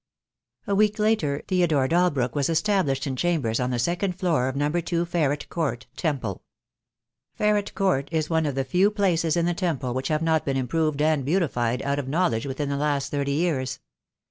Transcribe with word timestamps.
A 0.65 0.73
week 0.73 0.97
later 0.97 1.43
Theodore 1.47 1.87
Dalbrook 1.87 2.33
was 2.33 2.49
established 2.49 3.05
in 3.05 3.15
chambers 3.15 3.59
on 3.59 3.69
the 3.69 3.77
second 3.77 4.13
floor 4.15 4.47
of 4.47 4.55
No. 4.55 4.71
2, 4.71 5.05
Ferret 5.05 5.47
Court, 5.49 5.85
Temple. 5.95 6.41
Ferret 7.35 7.75
Court 7.75 8.09
is 8.11 8.27
one 8.27 8.47
of 8.47 8.55
the 8.55 8.63
few 8.65 8.89
places 8.89 9.37
in 9.37 9.45
the 9.45 9.53
Temple 9.53 9.93
which 9.93 10.07
have 10.07 10.23
not 10.23 10.43
been 10.43 10.57
improved 10.57 11.03
and 11.03 11.23
beautified 11.23 11.83
out 11.83 11.99
of 11.99 12.07
knowledge 12.09 12.47
within 12.47 12.69
the 12.69 12.77
last 12.77 13.11
thirty 13.11 13.33
years. 13.33 13.79